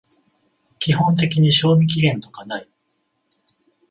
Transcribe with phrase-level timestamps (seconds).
[0.79, 2.67] 基本的に賞味期限とかない